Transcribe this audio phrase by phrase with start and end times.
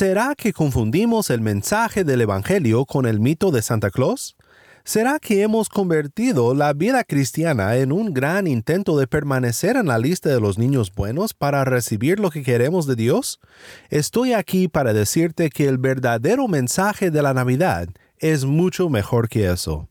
[0.00, 4.34] ¿Será que confundimos el mensaje del Evangelio con el mito de Santa Claus?
[4.82, 9.98] ¿Será que hemos convertido la vida cristiana en un gran intento de permanecer en la
[9.98, 13.40] lista de los niños buenos para recibir lo que queremos de Dios?
[13.90, 19.50] Estoy aquí para decirte que el verdadero mensaje de la Navidad es mucho mejor que
[19.52, 19.90] eso.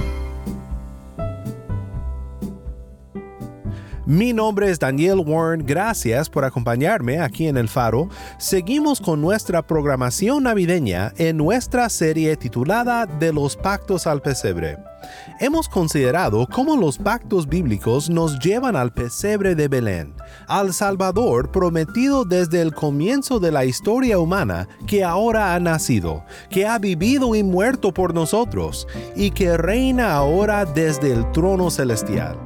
[4.11, 8.09] Mi nombre es Daniel Warren, gracias por acompañarme aquí en El Faro.
[8.37, 14.77] Seguimos con nuestra programación navideña en nuestra serie titulada De los pactos al pesebre.
[15.39, 20.13] Hemos considerado cómo los pactos bíblicos nos llevan al pesebre de Belén,
[20.45, 26.67] al Salvador prometido desde el comienzo de la historia humana que ahora ha nacido, que
[26.67, 32.37] ha vivido y muerto por nosotros y que reina ahora desde el trono celestial.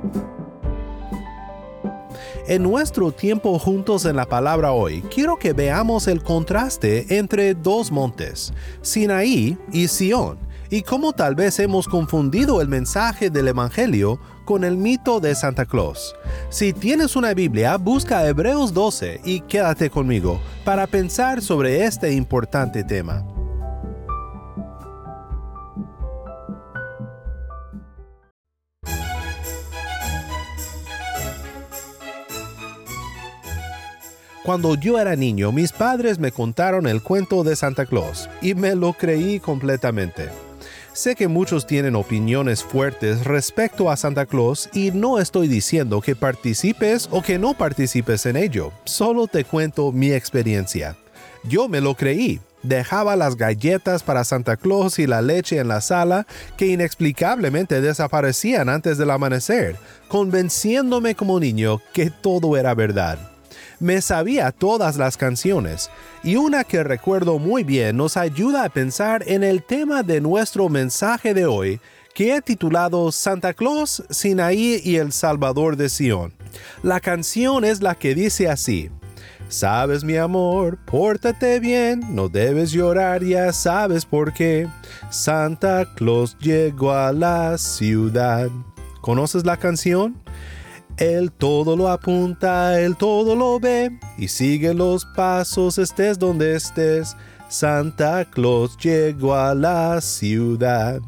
[2.47, 7.91] En nuestro tiempo juntos en la palabra hoy, quiero que veamos el contraste entre dos
[7.91, 10.37] montes, Sinaí y Sión,
[10.69, 15.65] y cómo tal vez hemos confundido el mensaje del Evangelio con el mito de Santa
[15.65, 16.15] Claus.
[16.49, 22.83] Si tienes una Biblia, busca Hebreos 12 y quédate conmigo para pensar sobre este importante
[22.83, 23.25] tema.
[34.45, 38.75] Cuando yo era niño, mis padres me contaron el cuento de Santa Claus y me
[38.75, 40.29] lo creí completamente.
[40.93, 46.15] Sé que muchos tienen opiniones fuertes respecto a Santa Claus y no estoy diciendo que
[46.15, 50.95] participes o que no participes en ello, solo te cuento mi experiencia.
[51.43, 55.81] Yo me lo creí, dejaba las galletas para Santa Claus y la leche en la
[55.81, 59.75] sala que inexplicablemente desaparecían antes del amanecer,
[60.07, 63.17] convenciéndome como niño que todo era verdad
[63.79, 65.89] me sabía todas las canciones,
[66.23, 70.69] y una que recuerdo muy bien nos ayuda a pensar en el tema de nuestro
[70.69, 71.79] mensaje de hoy,
[72.13, 76.33] que he titulado Santa Claus, Sinaí y el Salvador de Sion.
[76.81, 78.89] La canción es la que dice así.
[79.49, 84.67] Sabes mi amor, pórtate bien, no debes llorar, ya sabes por qué.
[85.11, 88.49] Santa Claus llegó a la ciudad.
[89.01, 90.15] ¿Conoces la canción?
[90.97, 97.17] Él todo lo apunta, él todo lo ve y sigue los pasos estés donde estés.
[97.49, 101.01] Santa Claus llegó a la ciudad.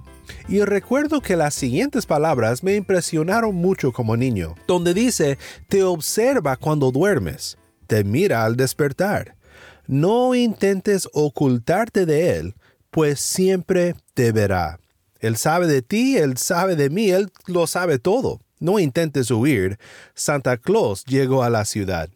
[0.50, 5.38] Y recuerdo que las siguientes palabras me impresionaron mucho como niño, donde dice,
[5.70, 9.36] te observa cuando duermes, te mira al despertar.
[9.88, 12.56] No intentes ocultarte de él,
[12.92, 14.80] pues siempre te verá.
[15.20, 18.42] Él sabe de ti, él sabe de mí, él lo sabe todo.
[18.60, 19.78] No intentes huir,
[20.14, 22.10] Santa Claus llegó a la ciudad.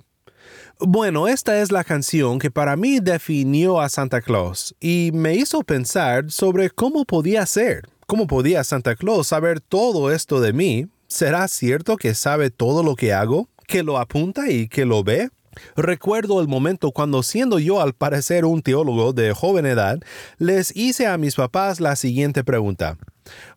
[0.79, 5.61] Bueno, esta es la canción que para mí definió a Santa Claus y me hizo
[5.61, 10.87] pensar sobre cómo podía ser, cómo podía Santa Claus saber todo esto de mí.
[11.07, 15.29] ¿Será cierto que sabe todo lo que hago, que lo apunta y que lo ve?
[15.75, 19.99] Recuerdo el momento cuando siendo yo al parecer un teólogo de joven edad,
[20.37, 22.97] les hice a mis papás la siguiente pregunta.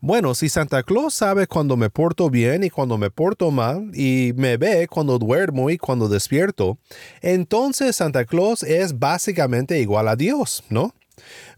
[0.00, 4.32] Bueno, si Santa Claus sabe cuando me porto bien y cuando me porto mal, y
[4.36, 6.78] me ve cuando duermo y cuando despierto,
[7.22, 10.94] entonces Santa Claus es básicamente igual a Dios, ¿no?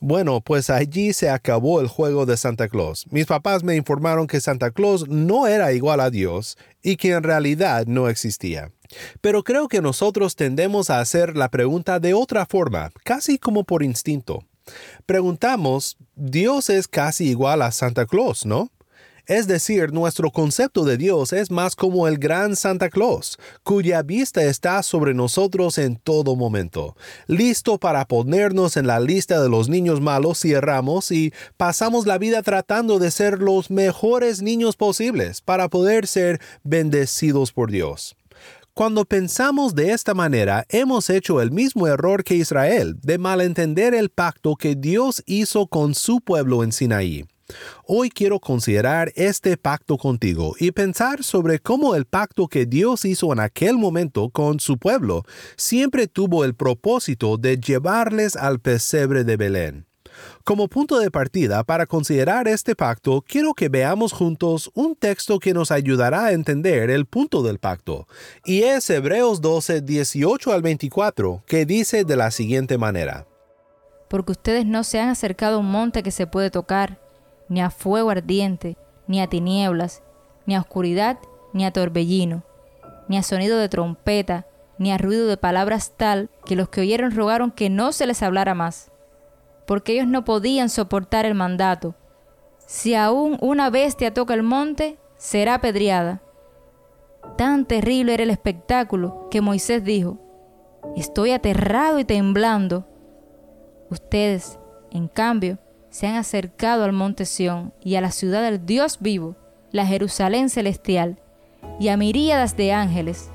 [0.00, 3.06] Bueno, pues allí se acabó el juego de Santa Claus.
[3.10, 7.22] Mis papás me informaron que Santa Claus no era igual a Dios y que en
[7.22, 8.70] realidad no existía.
[9.21, 13.83] Pero creo que nosotros tendemos a hacer la pregunta de otra forma, casi como por
[13.83, 14.44] instinto.
[15.06, 18.71] Preguntamos, Dios es casi igual a Santa Claus, ¿no?
[19.27, 24.44] Es decir, nuestro concepto de Dios es más como el gran Santa Claus, cuya vista
[24.44, 26.97] está sobre nosotros en todo momento,
[27.27, 32.19] listo para ponernos en la lista de los niños malos si erramos y pasamos la
[32.19, 38.17] vida tratando de ser los mejores niños posibles para poder ser bendecidos por Dios.
[38.76, 44.11] Cuando pensamos de esta manera, hemos hecho el mismo error que Israel de malentender el
[44.11, 47.25] pacto que Dios hizo con su pueblo en Sinaí.
[47.87, 53.32] Hoy quiero considerar este pacto contigo y pensar sobre cómo el pacto que Dios hizo
[53.32, 55.23] en aquel momento con su pueblo
[55.56, 59.87] siempre tuvo el propósito de llevarles al pesebre de Belén.
[60.46, 65.52] Como punto de partida para considerar este pacto, quiero que veamos juntos un texto que
[65.52, 68.06] nos ayudará a entender el punto del pacto,
[68.44, 73.26] y es Hebreos 12, 18 al 24, que dice de la siguiente manera.
[74.08, 77.00] Porque ustedes no se han acercado a un monte que se puede tocar,
[77.49, 78.76] ni a fuego ardiente,
[79.08, 80.04] ni a tinieblas,
[80.46, 81.19] ni a oscuridad,
[81.54, 82.44] ni a torbellino,
[83.08, 84.46] ni a sonido de trompeta,
[84.78, 88.22] ni a ruido de palabras tal que los que oyeron rogaron que no se les
[88.22, 88.92] hablara más
[89.66, 91.94] porque ellos no podían soportar el mandato.
[92.66, 96.22] Si aún una bestia toca el monte, será apedreada.
[97.36, 100.18] Tan terrible era el espectáculo que Moisés dijo,
[100.96, 102.86] estoy aterrado y temblando.
[103.90, 104.58] Ustedes,
[104.90, 105.58] en cambio,
[105.90, 109.36] se han acercado al monte Sión y a la ciudad del Dios vivo,
[109.72, 111.18] la Jerusalén celestial,
[111.78, 113.30] y a miríadas de ángeles,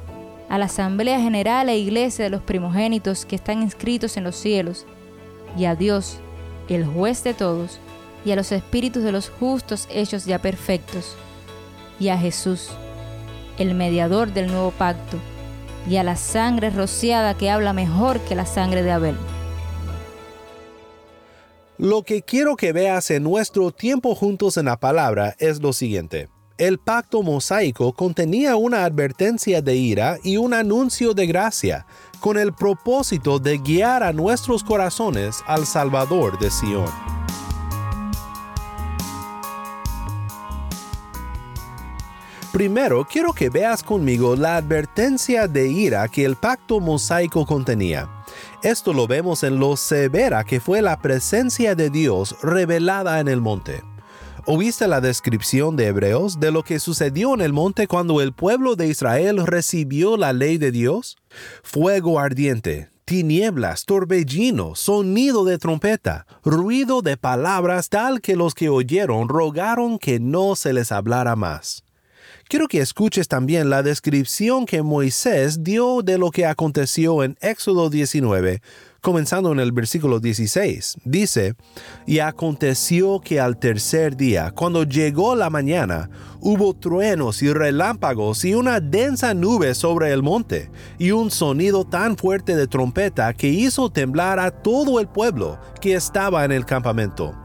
[0.49, 4.85] a la asamblea general e iglesia de los primogénitos que están inscritos en los cielos,
[5.57, 6.17] y a Dios,
[6.69, 7.79] el juez de todos,
[8.23, 11.15] y a los espíritus de los justos hechos ya perfectos,
[11.99, 12.69] y a Jesús,
[13.57, 15.17] el mediador del nuevo pacto,
[15.89, 19.15] y a la sangre rociada que habla mejor que la sangre de Abel.
[21.77, 26.29] Lo que quiero que veas en nuestro tiempo juntos en la palabra es lo siguiente.
[26.59, 31.87] El pacto mosaico contenía una advertencia de ira y un anuncio de gracia,
[32.21, 36.85] con el propósito de guiar a nuestros corazones al Salvador de Sion.
[42.53, 48.07] Primero, quiero que veas conmigo la advertencia de ira que el pacto mosaico contenía.
[48.61, 53.41] Esto lo vemos en lo severa que fue la presencia de Dios revelada en el
[53.41, 53.90] monte.
[54.47, 58.75] ¿Oíste la descripción de Hebreos de lo que sucedió en el monte cuando el pueblo
[58.75, 61.15] de Israel recibió la ley de Dios?
[61.61, 69.29] Fuego ardiente, tinieblas, torbellino, sonido de trompeta, ruido de palabras tal que los que oyeron
[69.29, 71.83] rogaron que no se les hablara más.
[72.47, 77.91] Quiero que escuches también la descripción que Moisés dio de lo que aconteció en Éxodo
[77.91, 78.61] 19,
[79.01, 80.97] comenzando en el versículo 16.
[81.03, 81.55] Dice,
[82.05, 86.09] Y aconteció que al tercer día, cuando llegó la mañana,
[86.39, 90.69] hubo truenos y relámpagos y una densa nube sobre el monte,
[90.99, 95.95] y un sonido tan fuerte de trompeta que hizo temblar a todo el pueblo que
[95.95, 97.35] estaba en el campamento.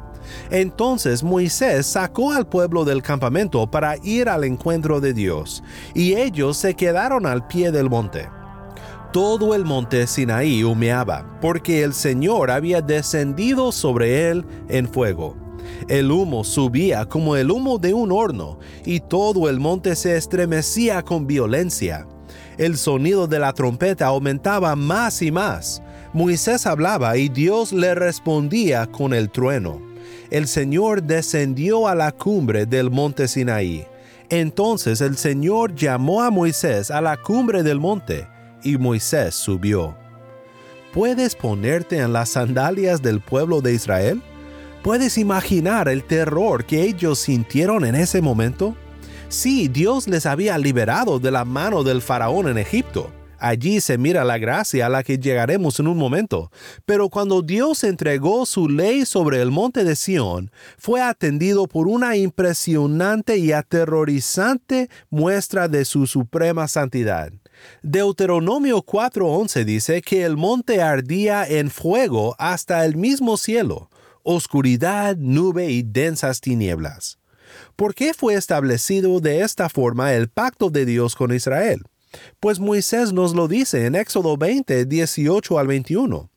[0.51, 5.63] Entonces Moisés sacó al pueblo del campamento para ir al encuentro de Dios,
[5.95, 8.29] y ellos se quedaron al pie del monte.
[9.17, 15.35] Todo el monte Sinaí humeaba, porque el Señor había descendido sobre él en fuego.
[15.89, 21.01] El humo subía como el humo de un horno, y todo el monte se estremecía
[21.01, 22.07] con violencia.
[22.59, 25.81] El sonido de la trompeta aumentaba más y más.
[26.13, 29.81] Moisés hablaba y Dios le respondía con el trueno
[30.31, 33.87] el Señor descendió a la cumbre del monte Sinaí.
[34.29, 38.27] Entonces el Señor llamó a Moisés a la cumbre del monte,
[38.63, 39.97] y Moisés subió.
[40.93, 44.23] ¿Puedes ponerte en las sandalias del pueblo de Israel?
[44.83, 48.75] ¿Puedes imaginar el terror que ellos sintieron en ese momento?
[49.29, 54.25] Sí, Dios les había liberado de la mano del faraón en Egipto, Allí se mira
[54.25, 56.51] la gracia a la que llegaremos en un momento.
[56.85, 62.17] Pero cuando Dios entregó su ley sobre el monte de Sión, fue atendido por una
[62.17, 67.31] impresionante y aterrorizante muestra de su suprema santidad.
[67.83, 73.91] Deuteronomio 4:11 dice que el monte ardía en fuego hasta el mismo cielo,
[74.23, 77.19] oscuridad, nube y densas tinieblas.
[77.77, 81.83] ¿Por qué fue establecido de esta forma el pacto de Dios con Israel?
[82.41, 86.31] Pues Moisés nos lo dice en Éxodo 20, 18 al 21.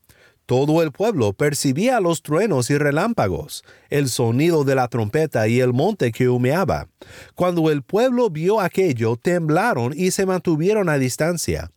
[0.50, 5.72] Todo el pueblo percibía los truenos y relámpagos, el sonido de la trompeta y el
[5.72, 6.88] monte que humeaba.
[7.36, 11.70] Cuando el pueblo vio aquello, temblaron y se mantuvieron a distancia.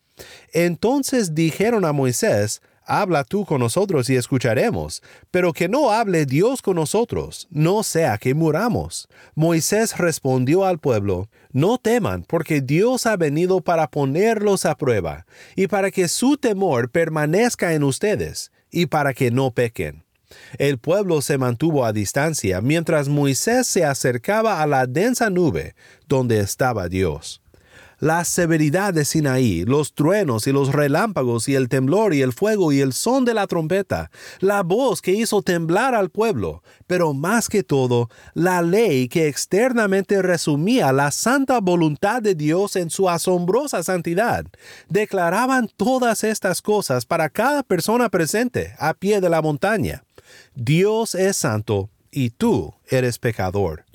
[0.53, 6.63] Entonces dijeron a Moisés, Habla tú con nosotros y escucharemos, pero que no hable Dios
[6.63, 9.07] con nosotros, no sea que muramos.
[9.35, 15.67] Moisés respondió al pueblo, No teman, porque Dios ha venido para ponerlos a prueba, y
[15.67, 20.03] para que su temor permanezca en ustedes, y para que no pequen.
[20.57, 25.75] El pueblo se mantuvo a distancia mientras Moisés se acercaba a la densa nube
[26.07, 27.42] donde estaba Dios.
[28.03, 32.73] La severidad de Sinaí, los truenos y los relámpagos y el temblor y el fuego
[32.73, 37.47] y el son de la trompeta, la voz que hizo temblar al pueblo, pero más
[37.47, 43.83] que todo, la ley que externamente resumía la santa voluntad de Dios en su asombrosa
[43.83, 44.47] santidad,
[44.89, 50.03] declaraban todas estas cosas para cada persona presente a pie de la montaña.
[50.55, 53.85] Dios es santo y tú eres pecador.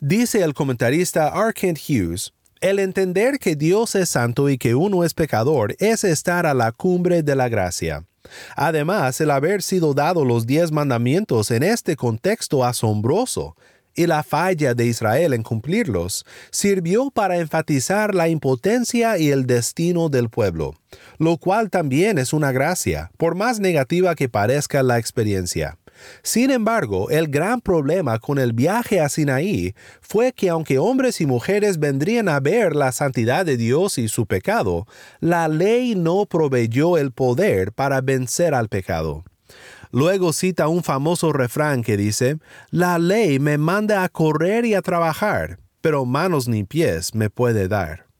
[0.00, 1.52] Dice el comentarista R.
[1.54, 6.46] Kent Hughes, el entender que Dios es santo y que uno es pecador es estar
[6.46, 8.06] a la cumbre de la gracia.
[8.54, 13.56] Además, el haber sido dado los diez mandamientos en este contexto asombroso
[13.96, 20.08] y la falla de Israel en cumplirlos sirvió para enfatizar la impotencia y el destino
[20.08, 20.74] del pueblo,
[21.18, 25.78] lo cual también es una gracia, por más negativa que parezca la experiencia.
[26.22, 31.26] Sin embargo, el gran problema con el viaje a Sinaí fue que aunque hombres y
[31.26, 34.86] mujeres vendrían a ver la santidad de Dios y su pecado,
[35.20, 39.24] la ley no proveyó el poder para vencer al pecado.
[39.90, 42.38] Luego cita un famoso refrán que dice,
[42.70, 47.68] La ley me manda a correr y a trabajar, pero manos ni pies me puede
[47.68, 48.11] dar.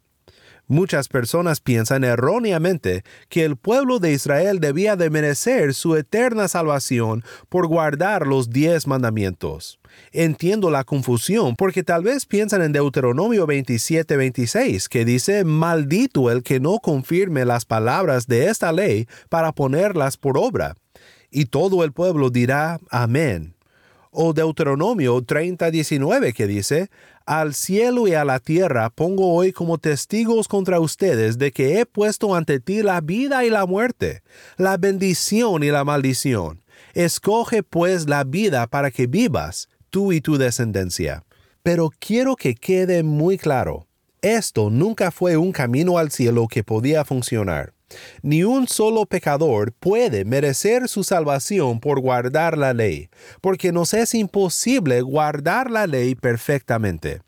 [0.72, 7.24] Muchas personas piensan erróneamente que el pueblo de Israel debía de merecer su eterna salvación
[7.50, 9.78] por guardar los diez mandamientos.
[10.12, 16.58] Entiendo la confusión porque tal vez piensan en Deuteronomio 27-26 que dice, maldito el que
[16.58, 20.74] no confirme las palabras de esta ley para ponerlas por obra.
[21.30, 23.54] Y todo el pueblo dirá, amén.
[24.14, 26.90] O Deuteronomio 30-19 que dice,
[27.24, 31.86] al cielo y a la tierra pongo hoy como testigos contra ustedes de que he
[31.86, 34.22] puesto ante ti la vida y la muerte,
[34.58, 36.62] la bendición y la maldición.
[36.92, 41.24] Escoge pues la vida para que vivas, tú y tu descendencia.
[41.62, 43.86] Pero quiero que quede muy claro,
[44.20, 47.72] esto nunca fue un camino al cielo que podía funcionar.
[48.22, 53.08] Ni un solo pecador puede merecer su salvación por guardar la ley,
[53.40, 57.22] porque nos es imposible guardar la ley perfectamente.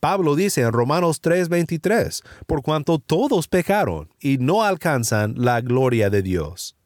[0.00, 6.22] Pablo dice en Romanos 3:23, por cuanto todos pecaron y no alcanzan la gloria de
[6.22, 6.76] Dios.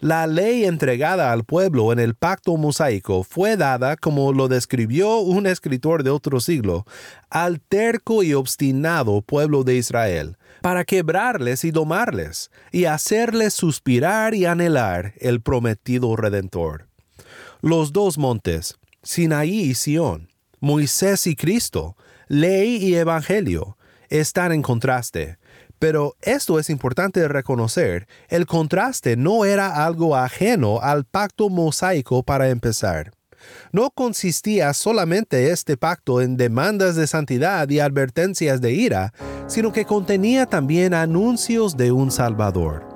[0.00, 5.46] La ley entregada al pueblo en el pacto mosaico fue dada, como lo describió un
[5.46, 6.84] escritor de otro siglo,
[7.30, 14.46] al terco y obstinado pueblo de Israel, para quebrarles y domarles, y hacerles suspirar y
[14.46, 16.88] anhelar el prometido Redentor.
[17.60, 20.28] Los dos montes, Sinaí y Sión,
[20.60, 21.96] Moisés y Cristo,
[22.28, 23.76] ley y evangelio,
[24.08, 25.38] están en contraste,
[25.78, 32.50] pero esto es importante reconocer, el contraste no era algo ajeno al pacto mosaico para
[32.50, 33.12] empezar.
[33.72, 39.12] No consistía solamente este pacto en demandas de santidad y advertencias de ira,
[39.46, 42.92] sino que contenía también anuncios de un Salvador.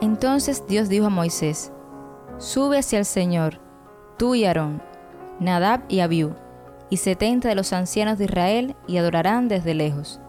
[0.00, 1.72] Entonces Dios dijo a Moisés,
[2.38, 3.60] Sube hacia el Señor,
[4.16, 4.82] tú y Aarón,
[5.40, 6.34] Nadab y Abiú,
[6.90, 10.20] y setenta de los ancianos de Israel y adorarán desde lejos.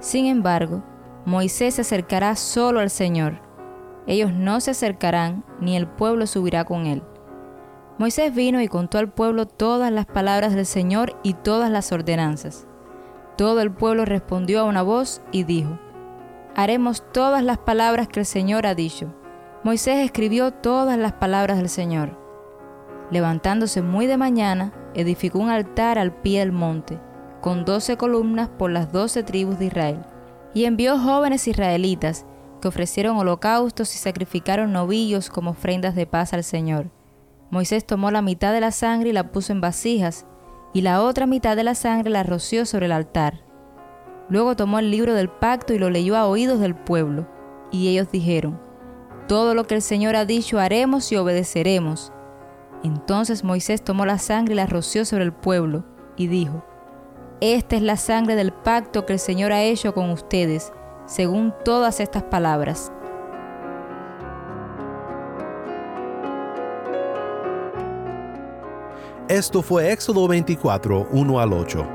[0.00, 0.82] Sin embargo,
[1.26, 3.40] Moisés se acercará solo al Señor.
[4.06, 7.02] Ellos no se acercarán, ni el pueblo subirá con él.
[7.98, 12.66] Moisés vino y contó al pueblo todas las palabras del Señor y todas las ordenanzas.
[13.36, 15.78] Todo el pueblo respondió a una voz y dijo,
[16.56, 19.14] Haremos todas las palabras que el Señor ha dicho.
[19.62, 22.18] Moisés escribió todas las palabras del Señor.
[23.10, 26.98] Levantándose muy de mañana, edificó un altar al pie del monte,
[27.40, 30.00] con doce columnas por las doce tribus de Israel,
[30.54, 32.24] y envió jóvenes israelitas
[32.60, 36.90] que ofrecieron holocaustos y sacrificaron novillos como ofrendas de paz al Señor.
[37.50, 40.26] Moisés tomó la mitad de la sangre y la puso en vasijas,
[40.72, 43.42] y la otra mitad de la sangre la roció sobre el altar.
[44.28, 47.26] Luego tomó el libro del pacto y lo leyó a oídos del pueblo,
[47.72, 48.60] y ellos dijeron,
[49.26, 52.12] Todo lo que el Señor ha dicho haremos y obedeceremos
[52.82, 55.84] entonces Moisés tomó la sangre y la roció sobre el pueblo,
[56.16, 56.64] y dijo,
[57.40, 60.72] Esta es la sangre del pacto que el Señor ha hecho con ustedes,
[61.10, 62.92] según todas estas palabras.
[69.28, 71.86] Esto fue Éxodo 24, 1 al 8.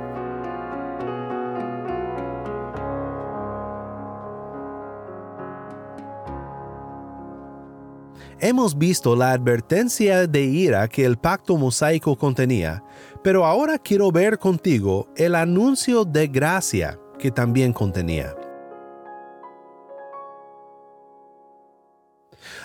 [8.39, 12.83] Hemos visto la advertencia de ira que el pacto mosaico contenía,
[13.23, 18.35] pero ahora quiero ver contigo el anuncio de gracia que también contenía.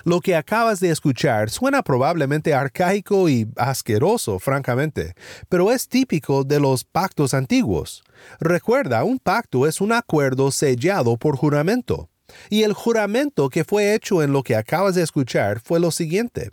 [0.04, 5.14] Lo que acabas de escuchar suena probablemente arcaico y asqueroso, francamente,
[5.48, 8.02] pero es típico de los pactos antiguos.
[8.38, 12.08] Recuerda, un pacto es un acuerdo sellado por juramento.
[12.48, 16.50] Y el juramento que fue hecho en lo que acabas de escuchar fue lo siguiente.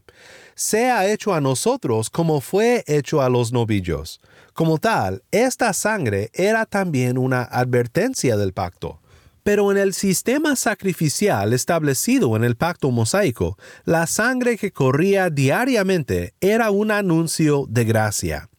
[0.55, 4.19] Sea hecho a nosotros como fue hecho a los novillos.
[4.53, 8.99] Como tal, esta sangre era también una advertencia del pacto.
[9.47, 16.33] Pero en el sistema sacrificial establecido en el pacto mosaico, la sangre que corría diariamente
[16.41, 18.49] era un anuncio de gracia.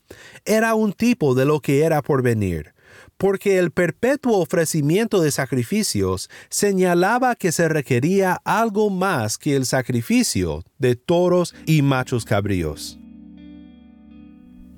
[0.47, 2.73] Era un tipo de lo que era por venir
[3.19, 10.65] porque el perpetuo ofrecimiento de sacrificios señalaba que se requería algo más que el sacrificio
[10.79, 12.99] de toros y machos cabríos.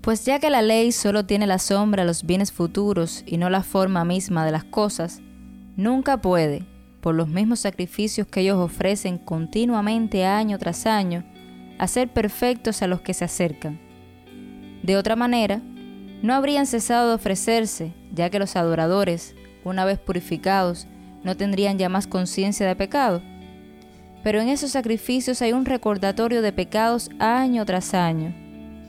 [0.01, 3.49] Pues ya que la ley solo tiene la sombra de los bienes futuros y no
[3.49, 5.21] la forma misma de las cosas,
[5.77, 6.65] nunca puede,
[7.01, 11.25] por los mismos sacrificios que ellos ofrecen continuamente año tras año,
[11.79, 13.81] hacer perfectos a los que se acercan.
[14.83, 15.63] De otra manera,
[16.23, 19.35] no habrían cesado de ofrecerse, ya que los adoradores,
[19.65, 20.87] una vez purificados,
[21.25, 23.23] no tendrían ya más conciencia de pecado.
[24.23, 28.35] Pero en esos sacrificios hay un recordatorio de pecados año tras año,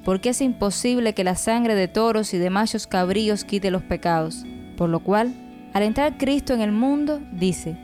[0.04, 4.46] porque es imposible que la sangre de toros y de machos cabríos quite los pecados,
[4.76, 5.34] por lo cual,
[5.74, 7.78] al entrar Cristo en el mundo, dice,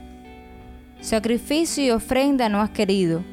[1.02, 3.24] Sacrificio y ofrenda no has querido,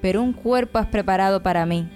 [0.00, 1.88] pero un cuerpo has preparado para mí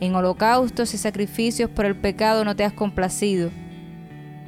[0.00, 3.50] en holocaustos y sacrificios por el pecado no te has complacido.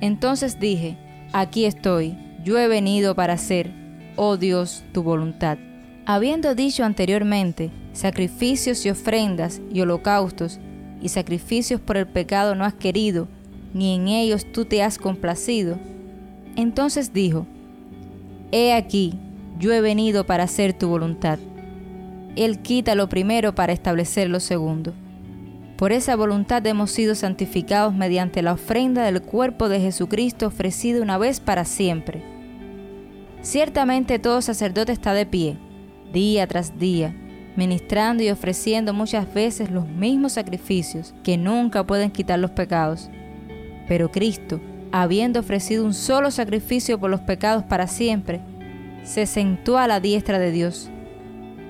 [0.01, 0.97] Entonces dije,
[1.33, 3.73] aquí estoy, yo he venido para hacer,
[4.17, 5.59] oh Dios, tu voluntad.
[6.07, 10.59] Habiendo dicho anteriormente, sacrificios y ofrendas y holocaustos
[11.01, 13.29] y sacrificios por el pecado no has querido,
[13.75, 15.79] ni en ellos tú te has complacido.
[16.59, 17.47] Entonces dijo,
[18.51, 19.15] He aquí,
[19.61, 21.39] yo he venido para hacer tu voluntad.
[22.35, 24.93] Él quita lo primero para establecer lo segundo.
[25.77, 31.17] Por esa voluntad hemos sido santificados mediante la ofrenda del cuerpo de Jesucristo ofrecido una
[31.17, 32.25] vez para siempre.
[33.41, 35.59] Ciertamente todo sacerdote está de pie,
[36.13, 37.15] día tras día,
[37.55, 43.11] ministrando y ofreciendo muchas veces los mismos sacrificios que nunca pueden quitar los pecados.
[43.87, 44.61] Pero Cristo,
[44.93, 48.41] habiendo ofrecido un solo sacrificio por los pecados para siempre,
[49.03, 50.91] se sentó a la diestra de Dios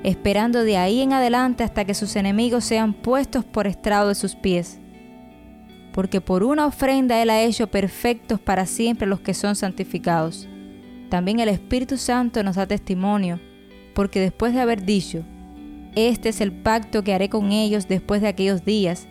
[0.02, 4.34] esperando de ahí en adelante hasta que sus enemigos sean puestos por estrado de sus
[4.34, 4.78] pies.
[5.92, 10.48] Porque por una ofrenda Él ha hecho perfectos para siempre los que son santificados.
[11.08, 13.40] También el Espíritu Santo nos da testimonio,
[13.94, 15.24] porque después de haber dicho,
[15.94, 19.08] Este es el pacto que haré con ellos después de aquellos días,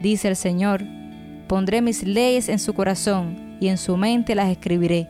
[0.00, 0.84] dice el Señor,
[1.48, 5.08] pondré mis leyes en su corazón y en su mente las escribiré.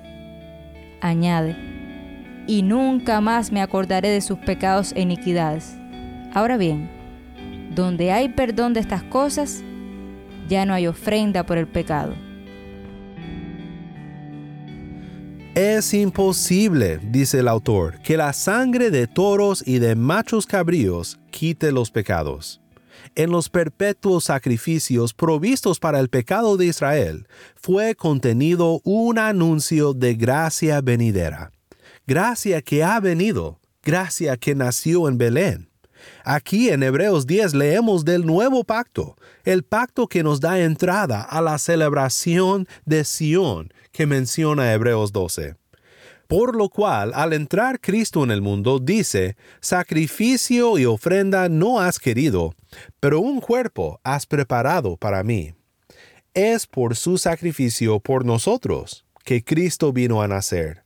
[1.01, 1.57] Añade,
[2.47, 5.77] y nunca más me acordaré de sus pecados e iniquidades.
[6.35, 6.91] Ahora bien,
[7.75, 9.63] donde hay perdón de estas cosas,
[10.49, 12.15] ya no hay ofrenda por el pecado.
[15.55, 21.73] Es imposible, dice el autor, que la sangre de toros y de machos cabríos quite
[21.73, 22.61] los pecados.
[23.15, 30.15] En los perpetuos sacrificios provistos para el pecado de Israel fue contenido un anuncio de
[30.15, 31.53] gracia venidera
[32.11, 35.71] gracia que ha venido, gracia que nació en Belén.
[36.25, 41.41] Aquí en Hebreos 10 leemos del nuevo pacto, el pacto que nos da entrada a
[41.41, 45.60] la celebración de Sión que menciona Hebreos 12.
[46.31, 51.99] Por lo cual, al entrar Cristo en el mundo, dice, sacrificio y ofrenda no has
[51.99, 52.55] querido,
[53.01, 55.53] pero un cuerpo has preparado para mí.
[56.33, 60.85] Es por su sacrificio por nosotros que Cristo vino a nacer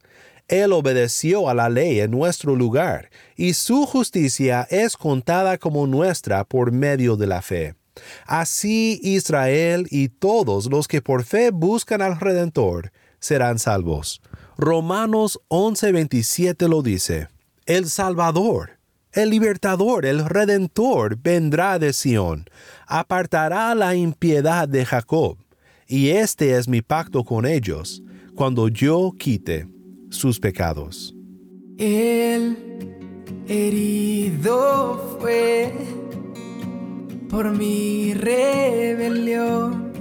[0.48, 6.44] él obedeció a la ley en nuestro lugar, y su justicia es contada como nuestra
[6.44, 7.74] por medio de la fe.
[8.26, 14.20] Así Israel y todos los que por fe buscan al Redentor serán salvos.
[14.56, 17.28] Romanos 11:27 lo dice.
[17.66, 18.78] El Salvador,
[19.12, 22.46] el libertador, el redentor vendrá de Sión,
[22.86, 25.38] apartará la impiedad de Jacob,
[25.88, 28.02] y este es mi pacto con ellos,
[28.34, 29.66] cuando yo quite
[30.10, 31.14] sus pecados.
[31.78, 32.56] El
[33.48, 35.72] herido fue
[37.28, 39.92] por mi rebelión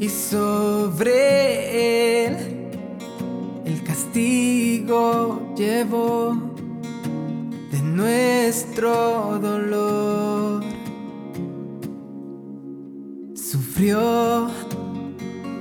[0.00, 2.65] y sobre él
[3.96, 6.36] castigo llevó
[7.70, 10.62] de nuestro dolor.
[13.34, 14.48] Sufrió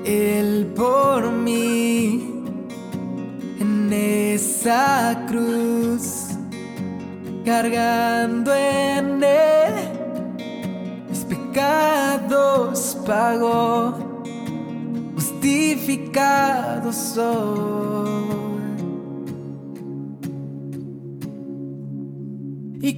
[0.04, 2.34] él por mí
[3.92, 6.32] esa cruz
[7.46, 9.74] cargando en él
[11.10, 13.94] mis pecados pagó,
[15.16, 18.15] justificado soy.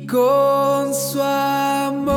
[0.08, 2.08] Con su amor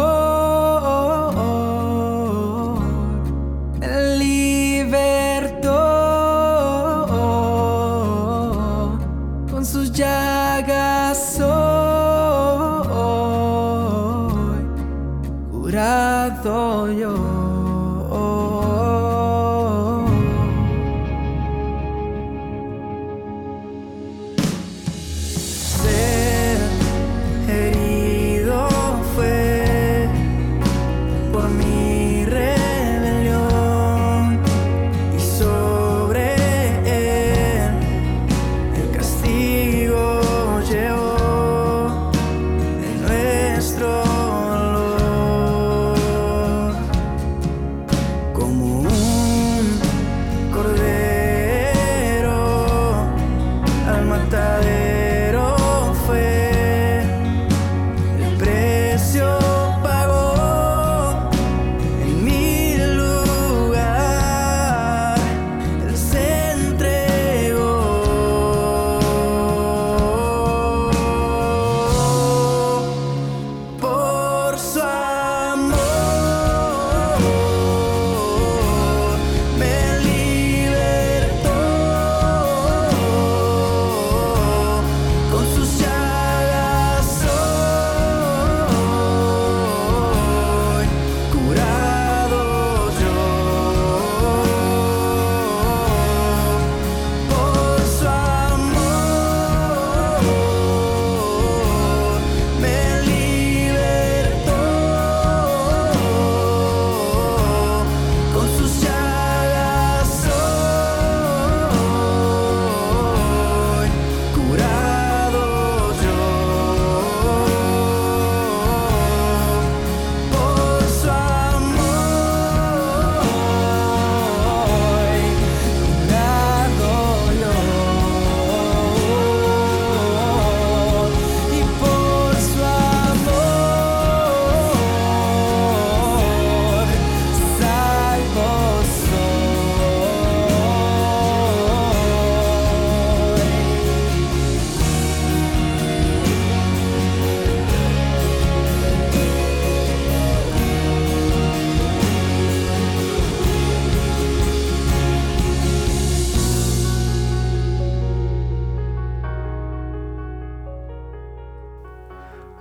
[3.81, 5.77] me libertó,
[9.51, 11.51] con sus llagas soy
[15.51, 17.30] curado yo.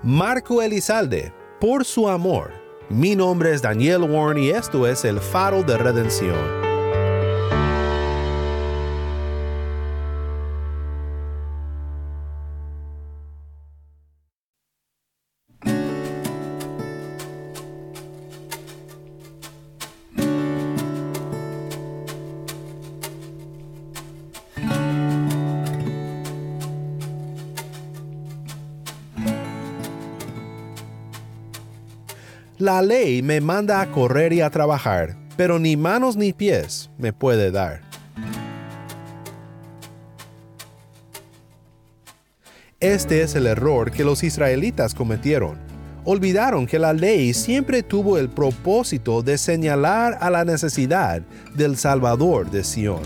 [0.04, 2.54] Marco Elizalde, por su amor.
[2.88, 6.59] Mi nombre es Daniel Warren y esto es el faro de redención.
[32.72, 37.12] La ley me manda a correr y a trabajar, pero ni manos ni pies me
[37.12, 37.82] puede dar.
[42.80, 45.58] Este es el error que los israelitas cometieron.
[46.06, 51.24] Olvidaron que la ley siempre tuvo el propósito de señalar a la necesidad
[51.56, 53.02] del Salvador de Sión.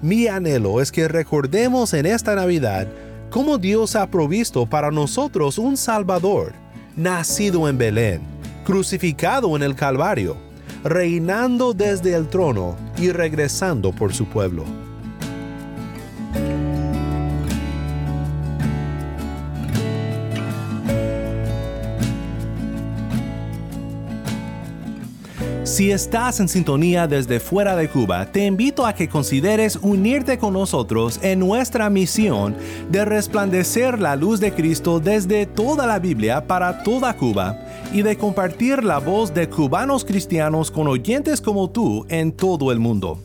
[0.00, 2.88] Mi anhelo es que recordemos en esta Navidad
[3.28, 6.54] cómo Dios ha provisto para nosotros un Salvador,
[6.96, 8.33] nacido en Belén,
[8.64, 10.36] crucificado en el Calvario,
[10.82, 14.64] reinando desde el trono y regresando por su pueblo.
[25.74, 30.52] Si estás en sintonía desde fuera de Cuba, te invito a que consideres unirte con
[30.52, 32.54] nosotros en nuestra misión
[32.90, 37.58] de resplandecer la luz de Cristo desde toda la Biblia para toda Cuba
[37.94, 42.80] y de compartir la voz de cubanos cristianos con oyentes como tú en todo el
[42.80, 43.20] mundo.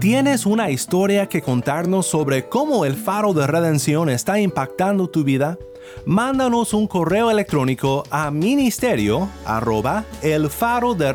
[0.00, 5.58] ¿Tienes una historia que contarnos sobre cómo el faro de redención está impactando tu vida?
[6.04, 11.12] Mándanos un correo electrónico a ministerio arroba el faro de